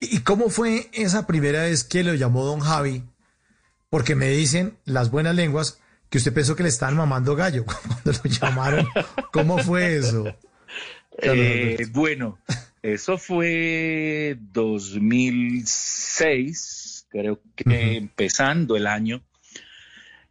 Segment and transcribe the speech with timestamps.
[0.00, 3.02] ¿Y cómo fue esa primera vez que lo llamó don Javi?
[3.90, 8.12] Porque me dicen las buenas lenguas que usted pensó que le estaban mamando gallo cuando
[8.12, 8.86] lo llamaron.
[9.32, 10.24] ¿Cómo fue eso?
[11.20, 12.38] Eh, bueno,
[12.82, 19.24] eso fue 2006, creo que empezando el año.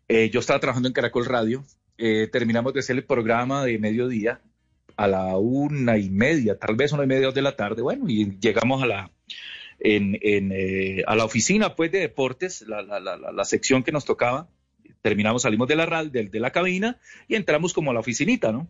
[0.08, 1.66] Eh, yo estaba trabajando en Caracol Radio.
[1.98, 4.40] Eh, terminamos de hacer el programa de mediodía
[4.96, 7.82] a la una y media, tal vez una y media de la tarde.
[7.82, 9.12] Bueno, y llegamos a la,
[9.84, 14.50] a la oficina pues, de deportes, la, la, sección que nos tocaba.
[15.02, 18.70] Terminamos, salimos de la, de, de la cabina y entramos como a la oficinita, ¿no?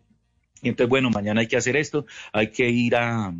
[0.62, 3.34] Y entonces, bueno, mañana hay que hacer esto, hay que ir a,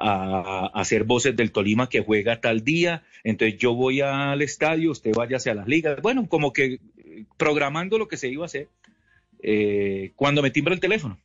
[0.00, 5.38] hacer voces del Tolima que juega tal día, entonces yo voy al estadio, usted vaya
[5.38, 8.68] hacia las ligas, bueno, como que eh, programando lo que se iba a hacer,
[9.42, 11.18] eh, cuando me timbra el teléfono,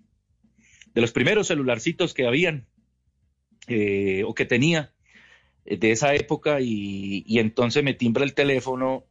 [0.96, 2.66] de los primeros celularcitos que habían
[3.68, 4.92] eh, o que tenía
[5.66, 9.06] de esa época, y, y, entonces me timbra el teléfono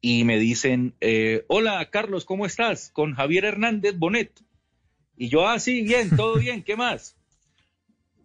[0.00, 0.94] y me dicen,
[1.48, 2.90] hola Carlos, ¿cómo estás?
[2.92, 4.42] Con Javier Hernández Bonet.
[5.16, 7.16] Y yo, ah, sí, bien, todo bien, ¿qué más?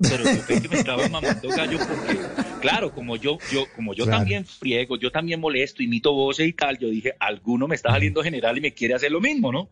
[0.02, 2.20] Pero yo que me estaba mamando gallo porque,
[2.60, 6.80] claro, como yo, yo, como yo también friego, yo también molesto, imito voces y tal,
[6.80, 9.70] yo dije, alguno me está saliendo general y me quiere hacer lo mismo, ¿no?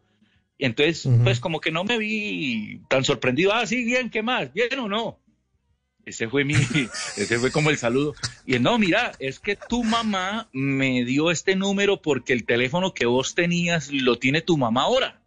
[0.58, 4.53] Y entonces, pues como que no me vi tan sorprendido, ah, sí, bien, ¿qué más?
[4.53, 5.17] ¿Bien o no?
[6.10, 6.56] Ese fue mi,
[7.18, 8.16] ese fue como el saludo.
[8.48, 13.06] Y no, mira, es que tu mamá me dio este número porque el teléfono que
[13.06, 15.22] vos tenías lo tiene tu mamá ahora.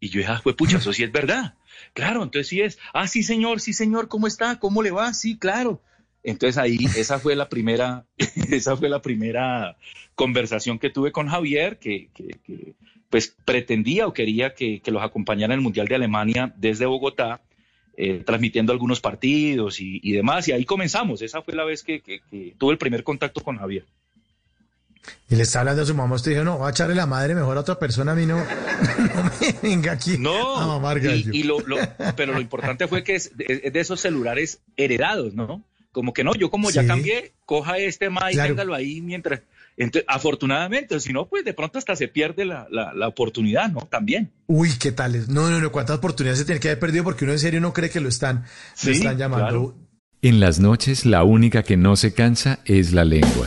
[0.00, 1.56] Y yo dije, ah, fue pucha, eso sí es verdad.
[1.92, 2.78] Claro, entonces sí es.
[2.94, 4.58] Ah, sí, señor, sí, señor, ¿cómo está?
[4.58, 5.12] ¿Cómo le va?
[5.12, 5.82] Sí, claro.
[6.22, 8.06] Entonces ahí, esa fue la primera,
[8.50, 9.76] esa fue la primera
[10.14, 12.74] conversación que tuve con Javier, que, que,
[13.10, 17.42] pues pretendía o quería que, que, los acompañara en el Mundial de Alemania desde Bogotá,
[18.02, 20.48] eh, transmitiendo algunos partidos y, y, demás.
[20.48, 21.20] Y ahí comenzamos.
[21.20, 22.00] Esa fue la vez que,
[22.56, 23.84] tuve el primer contacto con Javier.
[25.28, 27.34] Y le está hablando a su mamá, usted dijo, no, va a echarle la madre
[27.34, 28.38] mejor a otra persona, a mí no,
[29.14, 30.98] no me venga aquí no, a.
[30.98, 31.58] Y, lo,
[32.16, 35.62] pero lo importante fue que es, de esos celulares heredados, ¿no?
[35.92, 39.42] Como que no, yo como ya cambié, coja este más y téngalo ahí mientras...
[39.76, 43.80] Entonces, afortunadamente, si no, pues de pronto hasta se pierde la, la, oportunidad, ¿no?
[43.80, 44.30] También.
[44.52, 45.32] Uy, ¿qué tal?
[45.32, 47.04] No, no, no, ¿cuántas oportunidades se tiene que haber perdido?
[47.04, 48.46] Porque uno en serio no cree que lo están,
[48.84, 49.76] lo están llamando.
[50.22, 53.46] En las noches, la única que no se cansa es la lengua.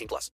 [0.01, 0.29] 18 plus.